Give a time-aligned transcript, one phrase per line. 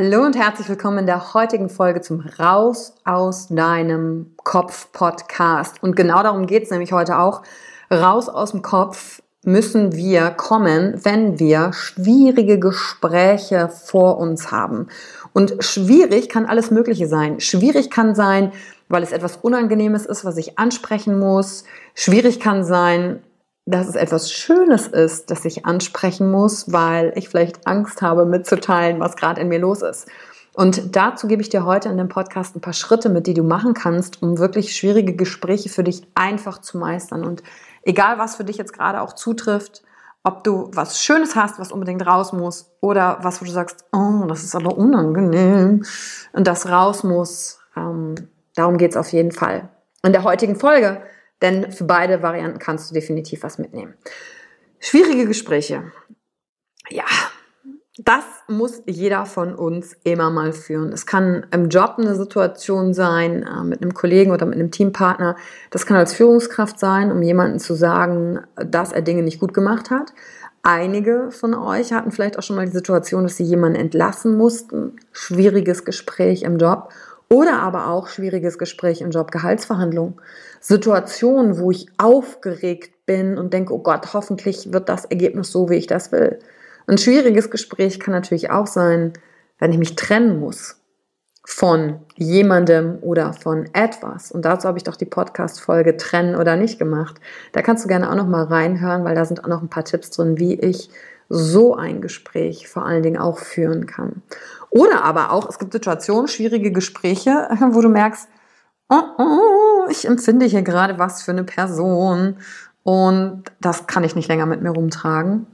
[0.00, 5.82] Hallo und herzlich willkommen in der heutigen Folge zum Raus aus deinem Kopf Podcast.
[5.82, 7.42] Und genau darum geht es nämlich heute auch.
[7.90, 14.86] Raus aus dem Kopf müssen wir kommen, wenn wir schwierige Gespräche vor uns haben.
[15.32, 17.40] Und schwierig kann alles Mögliche sein.
[17.40, 18.52] Schwierig kann sein,
[18.88, 21.64] weil es etwas Unangenehmes ist, was ich ansprechen muss.
[21.96, 23.20] Schwierig kann sein,
[23.70, 28.98] dass es etwas Schönes ist, das ich ansprechen muss, weil ich vielleicht Angst habe mitzuteilen,
[28.98, 30.08] was gerade in mir los ist.
[30.54, 33.42] Und dazu gebe ich dir heute in dem Podcast ein paar Schritte mit, die du
[33.42, 37.24] machen kannst, um wirklich schwierige Gespräche für dich einfach zu meistern.
[37.24, 37.42] Und
[37.82, 39.82] egal, was für dich jetzt gerade auch zutrifft,
[40.24, 44.24] ob du was Schönes hast, was unbedingt raus muss, oder was, wo du sagst, oh,
[44.26, 45.84] das ist aber unangenehm
[46.32, 48.14] und das raus muss, ähm,
[48.56, 49.68] darum geht es auf jeden Fall.
[50.02, 51.02] In der heutigen Folge
[51.42, 53.94] denn für beide Varianten kannst du definitiv was mitnehmen.
[54.80, 55.92] Schwierige Gespräche.
[56.90, 57.04] Ja,
[57.98, 60.92] das muss jeder von uns immer mal führen.
[60.92, 65.34] Es kann im Job eine Situation sein, äh, mit einem Kollegen oder mit einem Teampartner.
[65.70, 69.90] Das kann als Führungskraft sein, um jemanden zu sagen, dass er Dinge nicht gut gemacht
[69.90, 70.12] hat.
[70.62, 74.96] Einige von euch hatten vielleicht auch schon mal die Situation, dass sie jemanden entlassen mussten.
[75.10, 76.90] Schwieriges Gespräch im Job.
[77.30, 80.20] Oder aber auch schwieriges Gespräch im Job, Gehaltsverhandlung.
[80.60, 85.76] Situationen, wo ich aufgeregt bin und denke, oh Gott, hoffentlich wird das Ergebnis so, wie
[85.76, 86.38] ich das will.
[86.86, 89.12] Ein schwieriges Gespräch kann natürlich auch sein,
[89.58, 90.76] wenn ich mich trennen muss
[91.44, 94.30] von jemandem oder von etwas.
[94.32, 97.20] Und dazu habe ich doch die Podcast-Folge Trennen oder nicht gemacht.
[97.52, 99.84] Da kannst du gerne auch noch mal reinhören, weil da sind auch noch ein paar
[99.84, 100.90] Tipps drin, wie ich
[101.28, 104.22] so ein Gespräch vor allen Dingen auch führen kann.
[104.70, 108.28] Oder aber auch, es gibt Situationen, schwierige Gespräche, wo du merkst,
[108.88, 112.38] oh, oh, ich empfinde hier gerade was für eine Person
[112.82, 115.46] und das kann ich nicht länger mit mir rumtragen.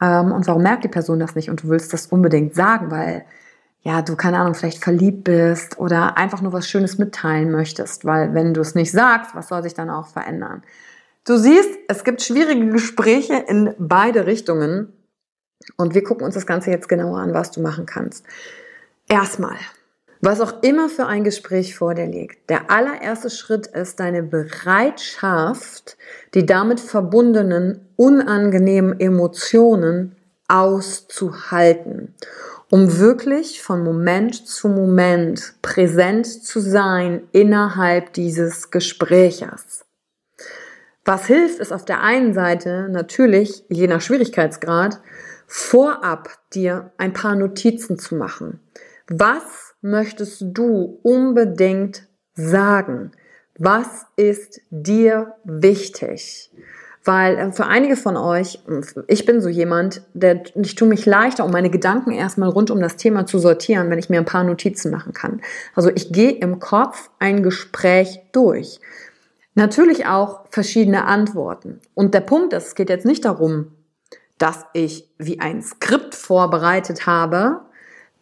[0.00, 3.24] Ähm, und warum merkt die Person das nicht und du willst das unbedingt sagen, weil
[3.82, 8.34] ja, du keine Ahnung, vielleicht verliebt bist oder einfach nur was Schönes mitteilen möchtest, weil
[8.34, 10.62] wenn du es nicht sagst, was soll sich dann auch verändern?
[11.26, 14.92] Du siehst, es gibt schwierige Gespräche in beide Richtungen
[15.76, 18.24] und wir gucken uns das Ganze jetzt genauer an, was du machen kannst.
[19.08, 19.56] Erstmal,
[20.20, 25.96] was auch immer für ein Gespräch vor dir liegt, der allererste Schritt ist deine Bereitschaft,
[26.34, 30.16] die damit verbundenen unangenehmen Emotionen
[30.46, 32.14] auszuhalten,
[32.70, 39.84] um wirklich von Moment zu Moment präsent zu sein innerhalb dieses Gespräches.
[41.04, 45.00] Was hilft, ist auf der einen Seite natürlich, je nach Schwierigkeitsgrad,
[45.52, 48.60] vorab dir ein paar Notizen zu machen.
[49.08, 53.10] Was möchtest du unbedingt sagen?
[53.58, 56.52] Was ist dir wichtig?
[57.04, 58.60] Weil äh, für einige von euch,
[59.08, 62.78] ich bin so jemand, der, ich tue mich leichter, um meine Gedanken erstmal rund um
[62.78, 65.40] das Thema zu sortieren, wenn ich mir ein paar Notizen machen kann.
[65.74, 68.78] Also ich gehe im Kopf ein Gespräch durch.
[69.56, 71.80] Natürlich auch verschiedene Antworten.
[71.94, 73.72] Und der Punkt ist, es geht jetzt nicht darum,
[74.40, 77.60] dass ich wie ein Skript vorbereitet habe,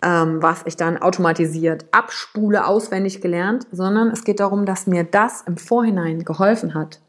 [0.03, 5.43] ähm, was ich dann automatisiert abspule, auswendig gelernt, sondern es geht darum, dass mir das
[5.43, 7.01] im Vorhinein geholfen hat,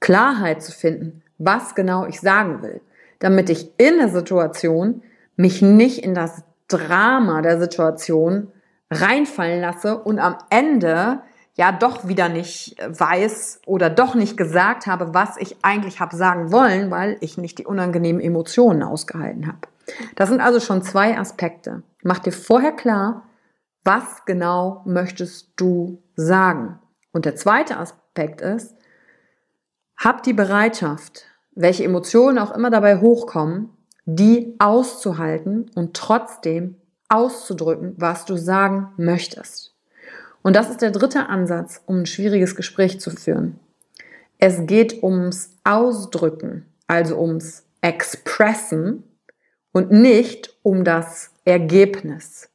[0.00, 2.82] Klarheit zu finden, was genau ich sagen will,
[3.20, 5.02] damit ich in der Situation
[5.36, 8.48] mich nicht in das Drama der Situation
[8.90, 11.22] reinfallen lasse und am Ende
[11.54, 16.50] ja doch wieder nicht weiß oder doch nicht gesagt habe, was ich eigentlich habe sagen
[16.50, 19.68] wollen, weil ich nicht die unangenehmen Emotionen ausgehalten habe.
[20.14, 21.82] Das sind also schon zwei Aspekte.
[22.02, 23.24] Mach dir vorher klar,
[23.84, 26.78] was genau möchtest du sagen.
[27.12, 28.74] Und der zweite Aspekt ist,
[29.96, 33.70] hab die Bereitschaft, welche Emotionen auch immer dabei hochkommen,
[34.04, 36.76] die auszuhalten und trotzdem
[37.08, 39.71] auszudrücken, was du sagen möchtest.
[40.42, 43.58] Und das ist der dritte Ansatz, um ein schwieriges Gespräch zu führen.
[44.38, 49.04] Es geht ums Ausdrücken, also ums Expressen
[49.72, 52.48] und nicht um das Ergebnis.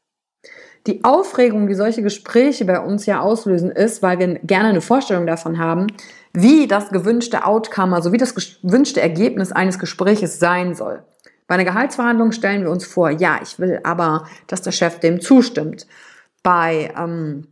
[0.85, 5.27] Die Aufregung, die solche Gespräche bei uns ja auslösen, ist, weil wir gerne eine Vorstellung
[5.27, 5.87] davon haben,
[6.33, 11.03] wie das gewünschte Outcome, also wie das gewünschte Ergebnis eines Gespräches sein soll.
[11.47, 15.19] Bei einer Gehaltsverhandlung stellen wir uns vor, ja, ich will aber, dass der Chef dem
[15.19, 15.87] zustimmt.
[16.43, 17.47] Bei, ähm,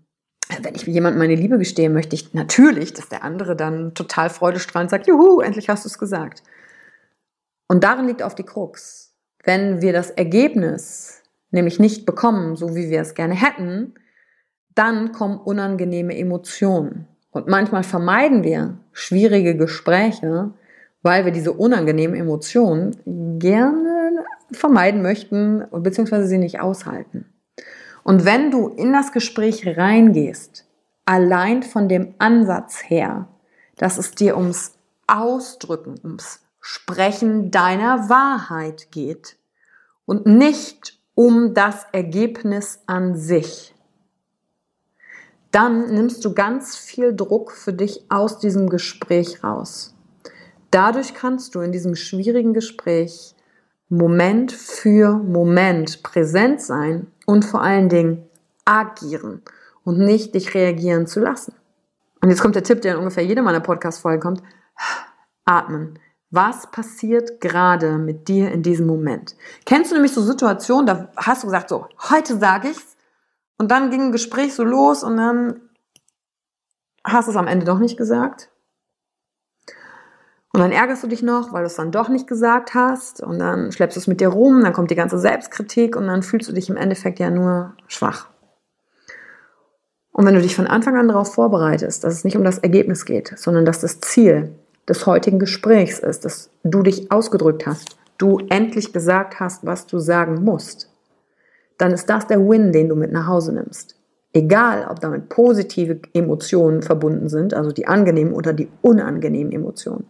[0.62, 4.92] wenn ich jemandem meine Liebe gestehe, möchte ich natürlich, dass der andere dann total freudestrahlend
[4.92, 6.44] sagt, juhu, endlich hast du es gesagt.
[7.68, 9.13] Und darin liegt auf die Krux.
[9.44, 13.95] Wenn wir das Ergebnis nämlich nicht bekommen, so wie wir es gerne hätten,
[14.75, 17.07] dann kommen unangenehme Emotionen.
[17.31, 20.51] Und manchmal vermeiden wir schwierige Gespräche,
[21.01, 27.25] weil wir diese unangenehmen Emotionen gerne vermeiden möchten beziehungsweise sie nicht aushalten.
[28.06, 30.68] Und wenn du in das Gespräch reingehst,
[31.06, 33.28] allein von dem Ansatz her,
[33.78, 34.74] dass es dir ums
[35.07, 39.38] Ausdrücken, ums Sprechen deiner Wahrheit geht
[40.06, 43.74] und nicht um das Ergebnis an sich.
[45.50, 49.96] Dann nimmst du ganz viel Druck für dich aus diesem Gespräch raus.
[50.69, 53.34] Dadurch kannst du in diesem schwierigen Gespräch
[53.90, 58.30] Moment für Moment präsent sein und vor allen Dingen
[58.66, 59.42] agieren
[59.83, 61.54] und nicht dich reagieren zu lassen.
[62.22, 64.44] Und jetzt kommt der Tipp, der in ungefähr jede meiner Podcast-Folgen kommt.
[65.45, 66.00] Atmen.
[66.31, 69.36] Was passiert gerade mit dir in diesem Moment?
[69.66, 72.98] Kennst du nämlich so Situationen, da hast du gesagt, so, heute sage ich's.
[73.57, 75.62] Und dann ging ein Gespräch so los und dann
[77.06, 78.50] hast du es am Ende doch nicht gesagt.
[80.56, 83.22] Und dann ärgerst du dich noch, weil du es dann doch nicht gesagt hast.
[83.22, 86.24] Und dann schleppst du es mit dir rum, dann kommt die ganze Selbstkritik und dann
[86.24, 88.30] fühlst du dich im Endeffekt ja nur schwach.
[90.13, 93.04] Und wenn du dich von Anfang an darauf vorbereitest, dass es nicht um das Ergebnis
[93.04, 94.56] geht, sondern dass das Ziel
[94.88, 100.00] des heutigen Gesprächs ist, dass du dich ausgedrückt hast, du endlich gesagt hast, was du
[100.00, 100.89] sagen musst,
[101.77, 103.98] dann ist das der Win, den du mit nach Hause nimmst.
[104.32, 110.06] Egal, ob damit positive Emotionen verbunden sind, also die angenehmen oder die unangenehmen Emotionen.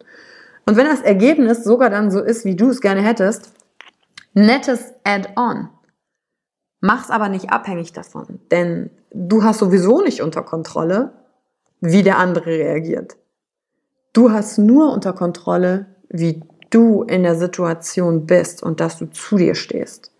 [0.66, 3.52] Und wenn das Ergebnis sogar dann so ist, wie du es gerne hättest,
[4.34, 5.70] nettes Add-on.
[6.82, 11.14] Mach's aber nicht abhängig davon, denn du hast sowieso nicht unter Kontrolle,
[11.82, 13.18] wie der andere reagiert.
[14.14, 19.38] Du hast nur unter Kontrolle, wie du in der Situation bist und dass du zu
[19.38, 20.12] dir stehst.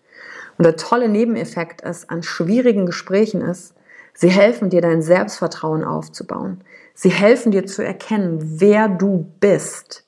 [0.58, 3.74] Und der tolle Nebeneffekt ist an schwierigen Gesprächen ist,
[4.14, 6.62] sie helfen dir dein Selbstvertrauen aufzubauen.
[6.94, 10.05] Sie helfen dir zu erkennen, wer du bist.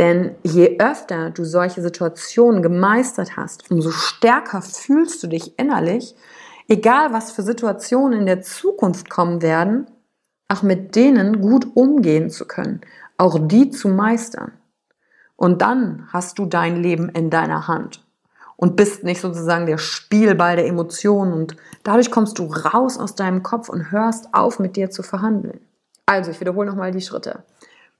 [0.00, 6.16] Denn je öfter du solche Situationen gemeistert hast, umso stärker fühlst du dich innerlich,
[6.68, 9.86] egal was für Situationen in der Zukunft kommen werden,
[10.48, 12.80] auch mit denen gut umgehen zu können,
[13.18, 14.52] auch die zu meistern.
[15.36, 18.02] Und dann hast du dein Leben in deiner Hand
[18.56, 23.42] und bist nicht sozusagen der Spielball der Emotionen und dadurch kommst du raus aus deinem
[23.42, 25.60] Kopf und hörst auf, mit dir zu verhandeln.
[26.06, 27.44] Also, ich wiederhole nochmal die Schritte.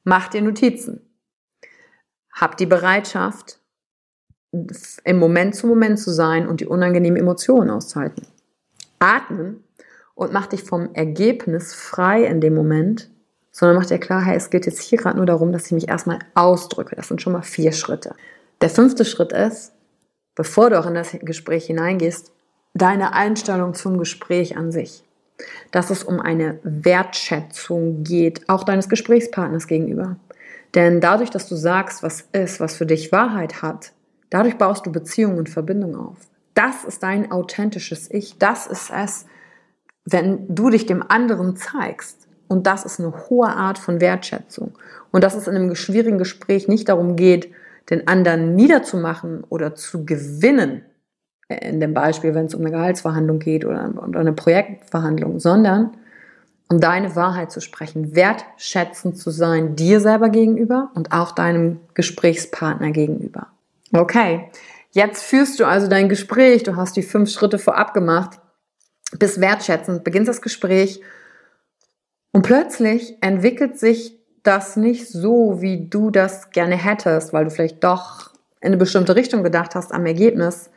[0.02, 1.09] Mach dir Notizen.
[2.32, 3.60] Hab die Bereitschaft,
[5.04, 8.26] im Moment zu Moment zu sein und die unangenehmen Emotionen auszuhalten.
[8.98, 9.62] Atmen
[10.14, 13.10] und mach dich vom Ergebnis frei in dem Moment,
[13.52, 15.88] sondern mach dir klar, hey, es geht jetzt hier gerade nur darum, dass ich mich
[15.88, 16.96] erstmal ausdrücke.
[16.96, 18.14] Das sind schon mal vier Schritte.
[18.60, 19.72] Der fünfte Schritt ist,
[20.34, 22.32] bevor du auch in das Gespräch hineingehst,
[22.74, 25.04] deine Einstellung zum Gespräch an sich.
[25.70, 30.16] Dass es um eine Wertschätzung geht, auch deines Gesprächspartners gegenüber.
[30.74, 33.92] Denn dadurch, dass du sagst, was ist, was für dich Wahrheit hat,
[34.30, 36.18] dadurch baust du Beziehungen und Verbindungen auf.
[36.54, 38.38] Das ist dein authentisches Ich.
[38.38, 39.26] Das ist es,
[40.04, 42.28] wenn du dich dem anderen zeigst.
[42.48, 44.72] Und das ist eine hohe Art von Wertschätzung.
[45.12, 47.52] Und dass es in einem schwierigen Gespräch nicht darum geht,
[47.90, 50.82] den anderen niederzumachen oder zu gewinnen,
[51.48, 55.96] in dem Beispiel, wenn es um eine Gehaltsverhandlung geht oder, oder eine Projektverhandlung, sondern
[56.70, 62.92] um deine Wahrheit zu sprechen, wertschätzend zu sein dir selber gegenüber und auch deinem Gesprächspartner
[62.92, 63.48] gegenüber.
[63.92, 64.48] Okay,
[64.92, 68.38] jetzt führst du also dein Gespräch, du hast die fünf Schritte vorab gemacht,
[69.18, 71.00] bist wertschätzend, beginnst das Gespräch
[72.30, 77.82] und plötzlich entwickelt sich das nicht so, wie du das gerne hättest, weil du vielleicht
[77.82, 80.70] doch in eine bestimmte Richtung gedacht hast am Ergebnis.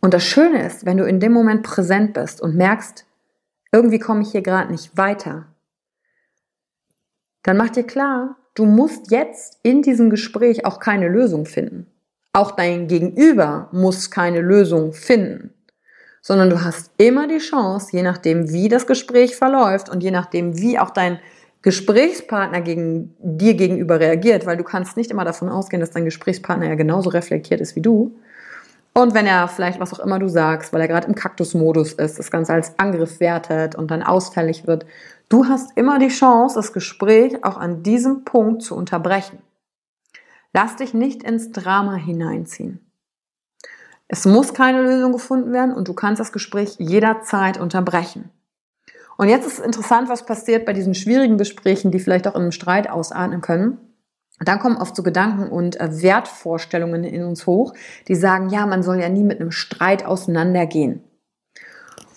[0.00, 3.06] Und das Schöne ist, wenn du in dem Moment präsent bist und merkst,
[3.76, 5.44] irgendwie komme ich hier gerade nicht weiter,
[7.42, 11.86] dann mach dir klar, du musst jetzt in diesem Gespräch auch keine Lösung finden.
[12.32, 15.52] Auch dein Gegenüber muss keine Lösung finden,
[16.22, 20.58] sondern du hast immer die Chance, je nachdem, wie das Gespräch verläuft und je nachdem,
[20.58, 21.18] wie auch dein
[21.60, 26.68] Gesprächspartner gegen dir gegenüber reagiert, weil du kannst nicht immer davon ausgehen, dass dein Gesprächspartner
[26.68, 28.18] ja genauso reflektiert ist wie du,
[28.96, 32.18] und wenn er vielleicht was auch immer du sagst, weil er gerade im Kaktusmodus ist,
[32.18, 34.86] das Ganze als Angriff wertet und dann ausfällig wird,
[35.28, 39.40] du hast immer die Chance, das Gespräch auch an diesem Punkt zu unterbrechen.
[40.54, 42.90] Lass dich nicht ins Drama hineinziehen.
[44.08, 48.30] Es muss keine Lösung gefunden werden und du kannst das Gespräch jederzeit unterbrechen.
[49.18, 52.52] Und jetzt ist interessant, was passiert bei diesen schwierigen Gesprächen, die vielleicht auch in einem
[52.52, 53.76] Streit ausatmen können
[54.44, 57.72] dann kommen oft so Gedanken und äh, Wertvorstellungen in uns hoch,
[58.08, 61.02] die sagen, ja, man soll ja nie mit einem Streit auseinandergehen.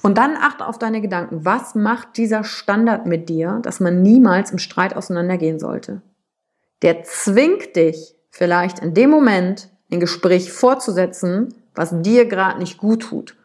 [0.02, 1.46] Und dann achte auf deine Gedanken.
[1.46, 6.02] Was macht dieser Standard mit dir, dass man niemals im Streit auseinandergehen sollte?
[6.82, 13.04] Der zwingt dich vielleicht in dem Moment ein Gespräch fortzusetzen, was dir gerade nicht gut
[13.04, 13.36] tut,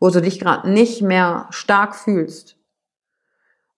[0.00, 2.56] wo du dich gerade nicht mehr stark fühlst.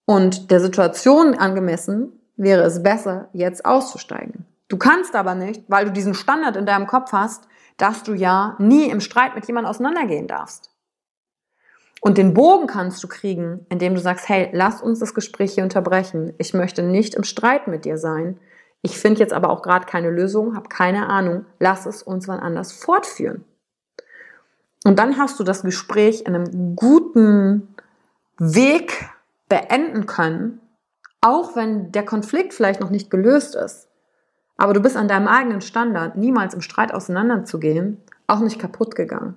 [0.07, 4.47] Und der Situation angemessen wäre es besser, jetzt auszusteigen.
[4.69, 8.57] Du kannst aber nicht, weil du diesen Standard in deinem Kopf hast, dass du ja
[8.59, 10.71] nie im Streit mit jemandem auseinandergehen darfst.
[12.01, 15.65] Und den Bogen kannst du kriegen, indem du sagst, hey, lass uns das Gespräch hier
[15.65, 16.35] unterbrechen.
[16.39, 18.39] Ich möchte nicht im Streit mit dir sein.
[18.83, 21.47] Ich finde jetzt aber auch gerade keine Lösung, habe keine Ahnung.
[21.59, 23.45] Lass es uns wann anders fortführen.
[24.85, 27.75] Und dann hast du das Gespräch in einem guten
[28.39, 29.09] Weg
[29.49, 30.61] beenden können,
[31.25, 33.89] auch wenn der Konflikt vielleicht noch nicht gelöst ist,
[34.59, 39.35] aber du bist an deinem eigenen Standard, niemals im Streit auseinanderzugehen, auch nicht kaputt gegangen.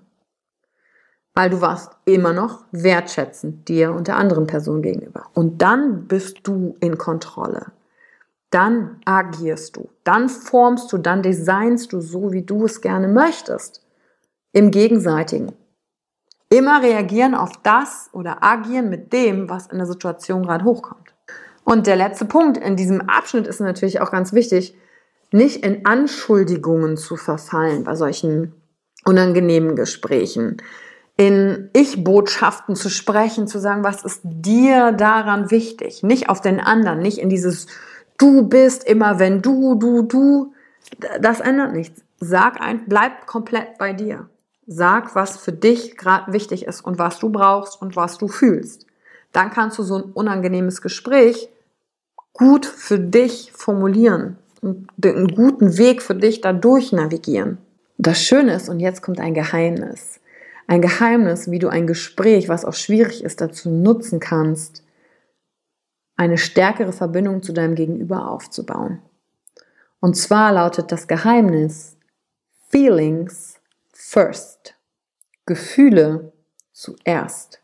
[1.34, 5.27] Weil du warst immer noch wertschätzend dir und der anderen Person gegenüber.
[5.34, 7.67] Und dann bist du in Kontrolle.
[8.50, 9.89] Dann agierst du.
[10.03, 13.82] Dann formst du, dann designst du so, wie du es gerne möchtest.
[14.51, 15.53] Im Gegenseitigen.
[16.50, 21.17] Immer reagieren auf das oder agieren mit dem, was in der Situation gerade hochkommt.
[21.68, 24.74] Und der letzte Punkt in diesem Abschnitt ist natürlich auch ganz wichtig,
[25.34, 28.54] nicht in Anschuldigungen zu verfallen bei solchen
[29.04, 30.62] unangenehmen Gesprächen,
[31.18, 36.04] in Ich-Botschaften zu sprechen, zu sagen, was ist dir daran wichtig?
[36.04, 37.68] Nicht auf den anderen, nicht in dieses
[38.18, 40.54] Du bist immer, wenn du, du, du.
[41.20, 42.02] Das ändert nichts.
[42.22, 44.30] Sag ein, bleib komplett bei dir.
[44.68, 48.86] Sag, was für dich gerade wichtig ist und was du brauchst und was du fühlst.
[49.34, 51.50] Dann kannst du so ein unangenehmes Gespräch
[52.38, 57.58] gut für dich formulieren und einen guten Weg für dich dadurch navigieren.
[57.98, 60.20] Das Schöne ist, und jetzt kommt ein Geheimnis.
[60.67, 64.84] Ein Geheimnis, wie du ein Gespräch, was auch schwierig ist, dazu nutzen kannst,
[66.15, 69.01] eine stärkere Verbindung zu deinem Gegenüber aufzubauen.
[70.00, 71.98] Und zwar lautet das Geheimnis
[72.70, 73.60] Feelings
[73.94, 74.75] first.
[75.46, 76.34] Gefühle
[76.72, 77.62] zuerst.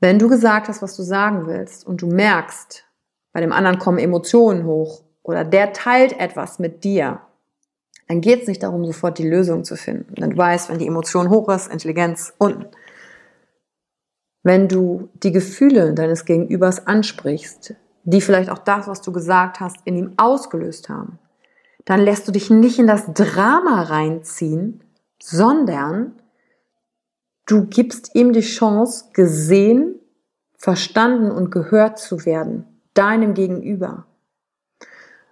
[0.00, 2.84] Wenn du gesagt hast, was du sagen willst und du merkst,
[3.32, 7.20] bei dem anderen kommen Emotionen hoch oder der teilt etwas mit dir,
[8.08, 10.14] dann geht es nicht darum, sofort die Lösung zu finden.
[10.16, 12.66] Denn du weißt, wenn die Emotion hoch ist, Intelligenz unten.
[14.42, 17.74] Wenn du die Gefühle deines Gegenübers ansprichst,
[18.04, 21.18] die vielleicht auch das, was du gesagt hast, in ihm ausgelöst haben,
[21.84, 24.82] dann lässt du dich nicht in das Drama reinziehen,
[25.22, 26.12] sondern
[27.46, 30.00] du gibst ihm die Chance, gesehen,
[30.58, 34.06] verstanden und gehört zu werden deinem Gegenüber.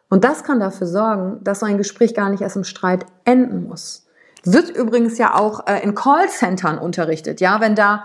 [0.09, 3.69] Und das kann dafür sorgen, dass so ein Gespräch gar nicht erst im Streit enden
[3.69, 4.07] muss.
[4.45, 8.05] Wird übrigens ja auch äh, in Callcentern unterrichtet, ja, wenn da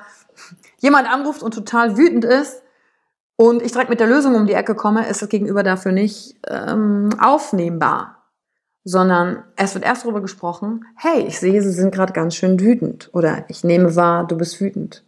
[0.80, 2.62] jemand anruft und total wütend ist
[3.38, 6.36] und ich direkt mit der Lösung um die Ecke komme, ist das Gegenüber dafür nicht
[6.48, 8.24] ähm, aufnehmbar,
[8.84, 13.10] sondern es wird erst darüber gesprochen, hey, ich sehe, Sie sind gerade ganz schön wütend
[13.14, 15.04] oder ich nehme wahr, du bist wütend.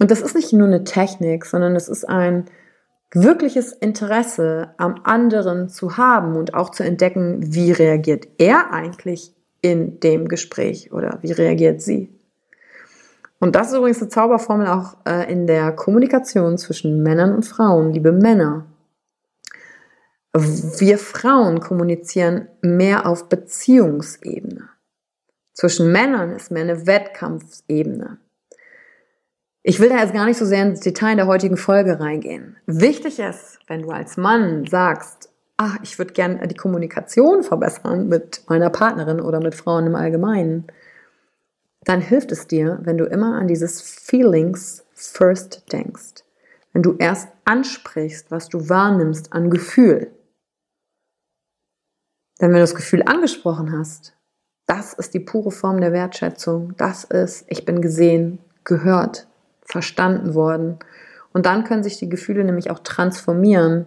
[0.00, 2.46] Und das ist nicht nur eine Technik, sondern es ist ein
[3.14, 10.00] wirkliches Interesse am anderen zu haben und auch zu entdecken, wie reagiert er eigentlich in
[10.00, 12.10] dem Gespräch oder wie reagiert sie.
[13.38, 17.92] Und das ist übrigens eine Zauberformel auch äh, in der Kommunikation zwischen Männern und Frauen,
[17.92, 18.66] liebe Männer.
[20.34, 24.68] Wir Frauen kommunizieren mehr auf Beziehungsebene.
[25.52, 28.18] Zwischen Männern ist mehr eine Wettkampfebene.
[29.64, 32.56] Ich will da jetzt gar nicht so sehr ins Detail in der heutigen Folge reingehen.
[32.66, 38.42] Wichtig ist, wenn du als Mann sagst, ach, ich würde gerne die Kommunikation verbessern mit
[38.48, 40.66] meiner Partnerin oder mit Frauen im Allgemeinen,
[41.84, 46.24] dann hilft es dir, wenn du immer an dieses Feelings first denkst.
[46.72, 50.10] Wenn du erst ansprichst, was du wahrnimmst an Gefühl.
[52.40, 54.16] Denn wenn du das Gefühl angesprochen hast,
[54.66, 56.74] das ist die pure Form der Wertschätzung.
[56.78, 59.28] Das ist, ich bin gesehen, gehört,
[59.72, 60.78] verstanden worden.
[61.32, 63.86] Und dann können sich die Gefühle nämlich auch transformieren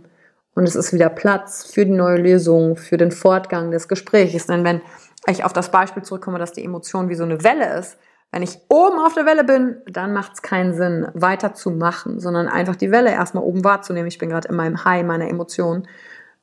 [0.56, 4.48] und es ist wieder Platz für die neue Lösung, für den Fortgang des Gesprächs.
[4.48, 4.82] Denn wenn
[5.27, 7.98] ich auf das Beispiel zurückkomme, dass die Emotion wie so eine Welle ist,
[8.32, 12.75] wenn ich oben auf der Welle bin, dann macht es keinen Sinn, weiterzumachen, sondern einfach
[12.75, 14.08] die Welle erstmal oben wahrzunehmen.
[14.08, 15.88] Ich bin gerade in meinem High meiner Emotionen.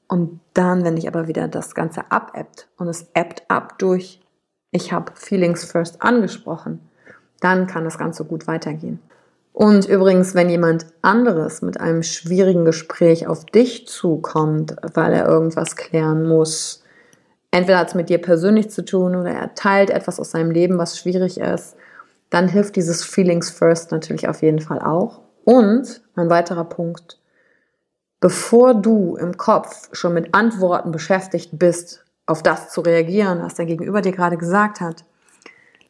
[0.08, 4.20] Und dann, wenn ich aber wieder das Ganze abebbt und es ebbt ab durch,
[4.70, 6.80] ich habe Feelings First angesprochen,
[7.40, 9.00] dann kann das Ganze gut weitergehen.
[9.52, 15.76] Und übrigens, wenn jemand anderes mit einem schwierigen Gespräch auf dich zukommt, weil er irgendwas
[15.76, 16.82] klären muss,
[17.50, 20.78] entweder hat es mit dir persönlich zu tun oder er teilt etwas aus seinem Leben,
[20.78, 21.76] was schwierig ist,
[22.30, 25.20] dann hilft dieses Feelings First natürlich auf jeden Fall auch.
[25.44, 27.18] Und ein weiterer Punkt,
[28.20, 33.66] bevor du im Kopf schon mit Antworten beschäftigt bist, auf das zu reagieren, was dein
[33.66, 35.04] Gegenüber dir gerade gesagt hat,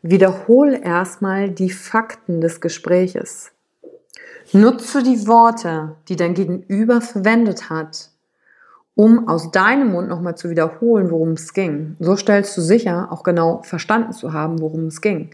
[0.02, 3.52] wiederhol erstmal die Fakten des Gespräches.
[4.52, 8.10] Nutze die Worte, die dein Gegenüber verwendet hat,
[8.94, 11.96] um aus deinem Mund nochmal zu wiederholen, worum es ging.
[12.00, 15.30] So stellst du sicher, auch genau verstanden zu haben, worum es ging.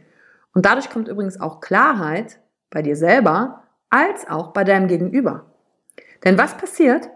[0.54, 2.38] Und dadurch kommt übrigens auch Klarheit
[2.70, 5.46] bei dir selber als auch bei deinem Gegenüber.
[6.24, 7.09] Denn was passiert,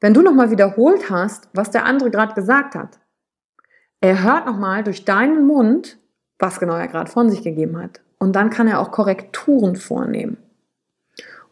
[0.00, 2.98] wenn du nochmal wiederholt hast, was der andere gerade gesagt hat?
[4.00, 5.98] Er hört nochmal durch deinen Mund,
[6.42, 8.00] was genau er gerade von sich gegeben hat.
[8.18, 10.36] Und dann kann er auch Korrekturen vornehmen.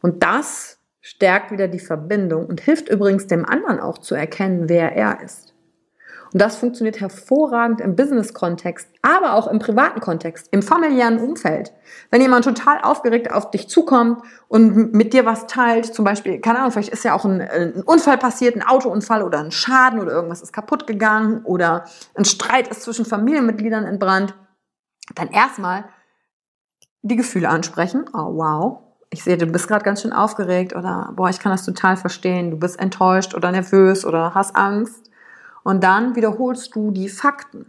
[0.03, 4.94] Und das stärkt wieder die Verbindung und hilft übrigens dem anderen auch zu erkennen, wer
[4.94, 5.55] er ist.
[6.33, 11.72] Und das funktioniert hervorragend im Business-Kontext, aber auch im privaten Kontext, im familiären Umfeld.
[12.11, 16.61] Wenn jemand total aufgeregt auf dich zukommt und mit dir was teilt, zum Beispiel, keine
[16.61, 20.12] Ahnung, vielleicht ist ja auch ein, ein Unfall passiert, ein Autounfall oder ein Schaden oder
[20.12, 24.35] irgendwas ist kaputt gegangen oder ein Streit ist zwischen Familienmitgliedern entbrannt,
[25.14, 25.85] dann erstmal
[27.03, 28.05] die Gefühle ansprechen.
[28.12, 28.79] Oh, wow,
[29.11, 32.53] ich sehe, du bist gerade ganz schön aufgeregt oder boah, ich kann das total verstehen,
[32.53, 35.11] du bist enttäuscht oder nervös oder hast Angst.
[35.62, 37.66] Und dann wiederholst du die Fakten.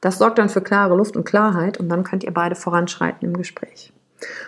[0.00, 3.36] Das sorgt dann für klare Luft und Klarheit und dann könnt ihr beide voranschreiten im
[3.36, 3.92] Gespräch.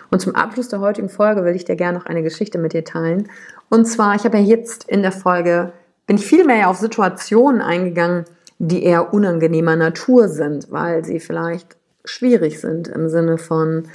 [0.09, 2.83] Und zum Abschluss der heutigen Folge will ich dir gerne noch eine Geschichte mit dir
[2.83, 3.29] teilen.
[3.69, 5.71] Und zwar, ich habe ja jetzt in der Folge,
[6.07, 8.25] bin ich viel mehr auf Situationen eingegangen,
[8.59, 13.87] die eher unangenehmer Natur sind, weil sie vielleicht schwierig sind im Sinne von,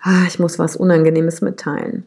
[0.00, 2.04] ah, ich muss was Unangenehmes mitteilen.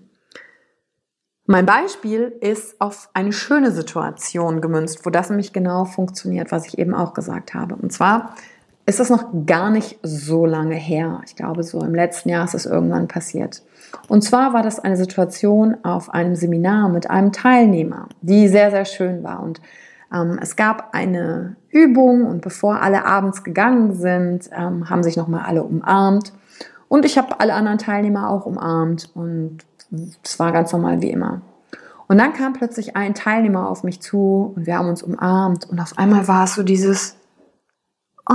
[1.45, 6.77] Mein Beispiel ist auf eine schöne Situation gemünzt, wo das nämlich genau funktioniert, was ich
[6.77, 7.75] eben auch gesagt habe.
[7.75, 8.35] Und zwar
[8.85, 11.21] ist das noch gar nicht so lange her.
[11.25, 13.63] Ich glaube, so im letzten Jahr ist es irgendwann passiert.
[14.07, 18.85] Und zwar war das eine Situation auf einem Seminar mit einem Teilnehmer, die sehr, sehr
[18.85, 19.41] schön war.
[19.41, 19.59] Und
[20.41, 25.63] es gab eine Übung und bevor alle abends gegangen sind, ähm, haben sich nochmal alle
[25.63, 26.33] umarmt
[26.87, 29.59] und ich habe alle anderen Teilnehmer auch umarmt und
[30.23, 31.41] es war ganz normal wie immer.
[32.07, 35.79] Und dann kam plötzlich ein Teilnehmer auf mich zu und wir haben uns umarmt und
[35.79, 37.15] auf einmal war es so dieses,
[38.27, 38.33] oh,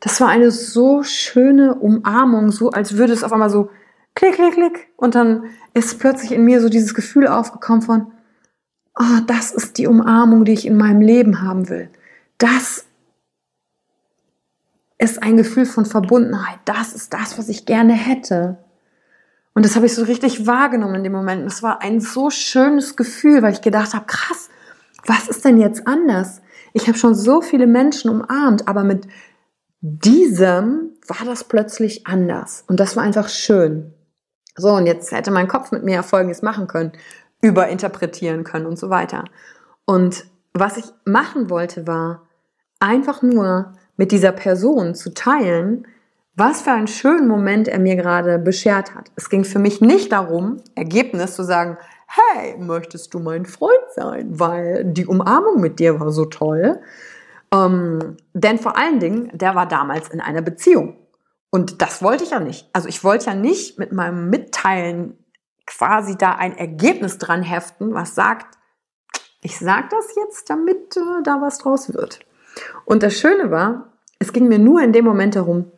[0.00, 3.70] das war eine so schöne Umarmung, so als würde es auf einmal so
[4.14, 8.12] klick, klick, klick und dann ist plötzlich in mir so dieses Gefühl aufgekommen von,
[9.00, 11.88] oh, das ist die Umarmung, die ich in meinem Leben haben will.
[12.38, 12.84] Das
[14.98, 16.58] ist ein Gefühl von Verbundenheit.
[16.66, 18.58] Das ist das, was ich gerne hätte.
[19.54, 21.46] Und das habe ich so richtig wahrgenommen in dem Moment.
[21.46, 24.50] Es war ein so schönes Gefühl, weil ich gedacht habe, krass,
[25.06, 26.42] was ist denn jetzt anders?
[26.74, 29.08] Ich habe schon so viele Menschen umarmt, aber mit
[29.80, 32.64] diesem war das plötzlich anders.
[32.68, 33.94] Und das war einfach schön.
[34.56, 36.92] So, und jetzt hätte mein Kopf mit mir ja Folgendes machen können,
[37.40, 39.24] überinterpretieren können und so weiter.
[39.84, 42.22] Und was ich machen wollte, war
[42.80, 45.86] einfach nur mit dieser Person zu teilen,
[46.36, 49.10] was für einen schönen Moment er mir gerade beschert hat.
[49.16, 51.76] Es ging für mich nicht darum, Ergebnis zu sagen,
[52.06, 54.40] hey, möchtest du mein Freund sein?
[54.40, 56.80] Weil die Umarmung mit dir war so toll.
[57.52, 60.96] Ähm, denn vor allen Dingen, der war damals in einer Beziehung.
[61.50, 62.68] Und das wollte ich ja nicht.
[62.72, 65.18] Also ich wollte ja nicht mit meinem Mitteilen
[65.70, 68.58] quasi da ein Ergebnis dran heften, was sagt,
[69.42, 72.20] ich sage das jetzt, damit äh, da was draus wird.
[72.84, 75.70] Und das Schöne war, es ging mir nur in dem Moment darum,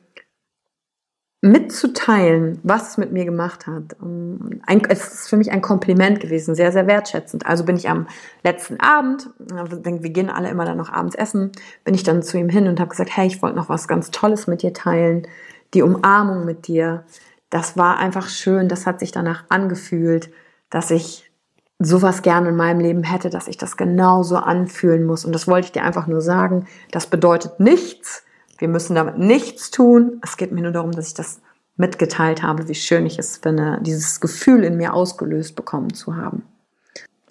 [1.45, 3.97] mitzuteilen, was es mit mir gemacht hat.
[4.01, 7.47] Ein, es ist für mich ein Kompliment gewesen, sehr, sehr wertschätzend.
[7.47, 8.07] Also bin ich am
[8.45, 11.51] letzten Abend, wir gehen alle immer dann noch abends essen,
[11.85, 14.13] bin ich dann zu ihm hin und habe gesagt, hey, ich wollte noch was ganz
[14.13, 15.27] Tolles mit dir teilen,
[15.75, 17.05] die Umarmung mit dir.
[17.53, 20.31] Das war einfach schön, das hat sich danach angefühlt,
[20.71, 21.31] dass ich
[21.79, 25.27] sowas gerne in meinem Leben hätte, dass ich das genauso anfühlen muss.
[25.27, 26.67] Und das wollte ich dir einfach nur sagen.
[26.93, 28.25] Das bedeutet nichts,
[28.57, 30.19] wir müssen damit nichts tun.
[30.25, 31.43] Es geht mir nur darum, dass ich das
[31.77, 36.45] mitgeteilt habe, wie schön ich es finde, dieses Gefühl in mir ausgelöst bekommen zu haben.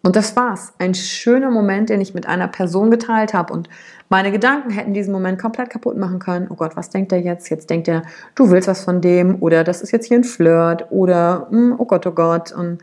[0.03, 0.73] Und das war's.
[0.79, 3.53] Ein schöner Moment, den ich mit einer Person geteilt habe.
[3.53, 3.69] Und
[4.09, 6.47] meine Gedanken hätten diesen Moment komplett kaputt machen können.
[6.49, 7.49] Oh Gott, was denkt er jetzt?
[7.49, 9.41] Jetzt denkt er, du willst was von dem.
[9.41, 10.91] Oder das ist jetzt hier ein Flirt.
[10.91, 12.51] Oder, hm, oh Gott, oh Gott.
[12.51, 12.79] Und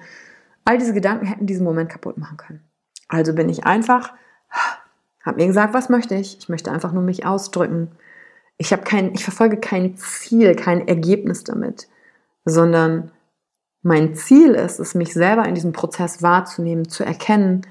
[0.64, 2.60] all diese Gedanken hätten diesen Moment kaputt machen können.
[3.08, 4.12] Also bin ich einfach,
[5.24, 6.38] habe mir gesagt, was möchte ich?
[6.38, 7.90] Ich möchte einfach nur mich ausdrücken
[8.58, 11.88] ich kein, ich verfolge kein Ziel, kein Ergebnis damit,
[12.44, 13.12] sondern
[13.82, 17.66] mein Ziel ist es, mich selber in diesem Prozess wahrzunehmen, zu erkennen,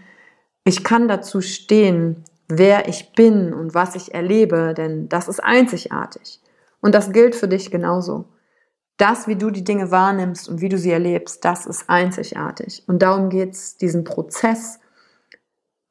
[0.64, 6.42] ich kann dazu stehen, wer ich bin und was ich erlebe, denn das ist einzigartig.
[6.82, 8.26] Und das gilt für dich genauso.
[8.98, 12.84] Das, wie du die Dinge wahrnimmst und wie du sie erlebst, das ist einzigartig.
[12.88, 14.80] Und darum geht es, diesen Prozess,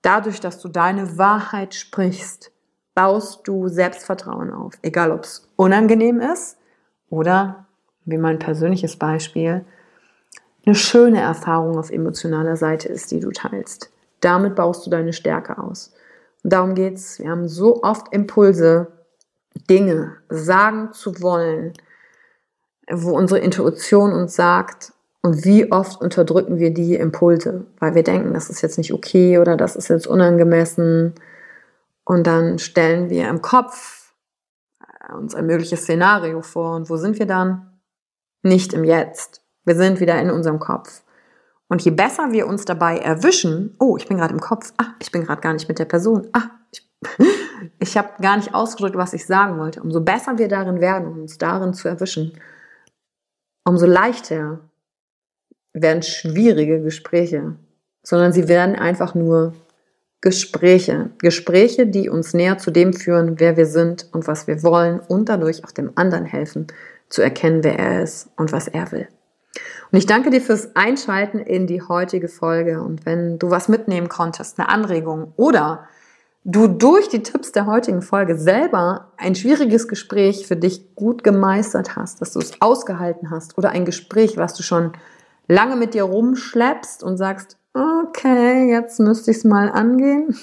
[0.03, 2.53] dadurch, dass du deine Wahrheit sprichst,
[2.95, 4.75] baust du Selbstvertrauen auf.
[4.83, 6.59] Egal, ob es unangenehm ist
[7.09, 7.67] oder,
[8.05, 9.65] wie mein persönliches Beispiel,
[10.67, 13.91] eine schöne Erfahrung auf emotionaler Seite ist, die du teilst.
[14.21, 15.95] Damit baust du deine Stärke aus.
[16.43, 17.19] Und darum geht's.
[17.19, 18.89] Wir haben so oft Impulse,
[19.71, 21.73] Dinge sagen zu wollen,
[22.91, 28.33] wo unsere Intuition uns sagt, und wie oft unterdrücken wir die Impulse, weil wir denken,
[28.33, 31.15] das ist jetzt nicht okay oder das ist jetzt unangemessen
[32.05, 34.15] und dann stellen wir im Kopf
[34.81, 36.77] äh, uns ein mögliches Szenario vor.
[36.77, 37.81] Und wo sind wir dann?
[38.43, 39.43] Nicht im Jetzt.
[39.67, 41.03] Wir sind wieder in unserem Kopf.
[41.69, 45.11] Und je besser wir uns dabei erwischen, oh, ich bin gerade im Kopf, ah, ich
[45.11, 46.89] bin gerade gar nicht mit der Person, ah, ich,
[47.81, 49.83] ich habe gar nicht ausgedrückt, was ich sagen wollte.
[49.83, 52.39] Umso besser wir darin werden, uns darin zu erwischen,
[53.65, 54.61] umso leichter
[55.73, 57.57] werden schwierige Gespräche,
[58.05, 59.53] sondern sie werden einfach nur
[60.21, 61.11] Gespräche.
[61.19, 65.29] Gespräche, die uns näher zu dem führen, wer wir sind und was wir wollen und
[65.29, 66.69] dadurch auch dem anderen helfen,
[67.09, 69.09] zu erkennen, wer er ist und was er will.
[69.93, 72.83] Und ich danke dir fürs Einschalten in die heutige Folge.
[72.83, 75.87] Und wenn du was mitnehmen konntest, eine Anregung oder
[76.45, 81.97] du durch die Tipps der heutigen Folge selber ein schwieriges Gespräch für dich gut gemeistert
[81.97, 84.93] hast, dass du es ausgehalten hast oder ein Gespräch, was du schon
[85.49, 90.37] lange mit dir rumschleppst und sagst, okay, jetzt müsste ich es mal angehen,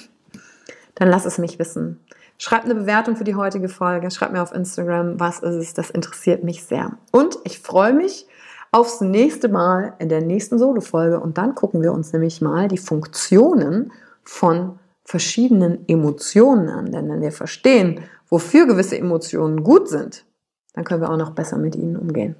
[0.95, 1.99] dann lass es mich wissen.
[2.37, 5.89] Schreib eine Bewertung für die heutige Folge, schreib mir auf Instagram, was ist es, das
[5.89, 6.97] interessiert mich sehr.
[7.11, 8.27] Und ich freue mich
[8.73, 12.79] aufs nächste Mal in der nächsten Solo-Folge und dann gucken wir uns nämlich mal die
[12.79, 13.91] Funktionen
[14.23, 16.91] von verschiedenen Emotionen an.
[16.91, 20.25] Denn wenn wir verstehen, wofür gewisse Emotionen gut sind,
[20.73, 22.35] dann können wir auch noch besser mit ihnen umgehen.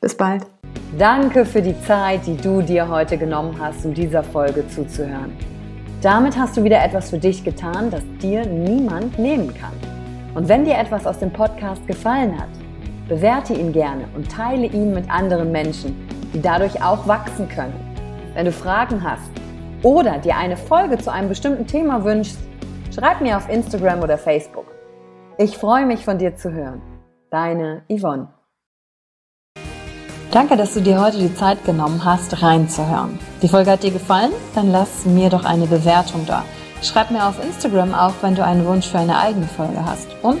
[0.00, 0.44] Bis bald.
[0.98, 5.36] Danke für die Zeit, die du dir heute genommen hast, um dieser Folge zuzuhören.
[6.02, 9.74] Damit hast du wieder etwas für dich getan, das dir niemand nehmen kann.
[10.34, 12.48] Und wenn dir etwas aus dem Podcast gefallen hat,
[13.10, 15.96] bewerte ihn gerne und teile ihn mit anderen Menschen,
[16.32, 17.74] die dadurch auch wachsen können.
[18.34, 19.32] Wenn du Fragen hast
[19.82, 22.38] oder dir eine Folge zu einem bestimmten Thema wünschst,
[22.94, 24.66] schreib mir auf Instagram oder Facebook.
[25.38, 26.80] Ich freue mich von dir zu hören.
[27.32, 28.28] Deine Yvonne.
[30.30, 33.18] Danke, dass du dir heute die Zeit genommen hast, reinzuhören.
[33.42, 34.30] Die Folge hat dir gefallen?
[34.54, 36.44] Dann lass mir doch eine Bewertung da.
[36.80, 40.06] Schreib mir auf Instagram auch, wenn du einen Wunsch für eine eigene Folge hast.
[40.22, 40.40] Und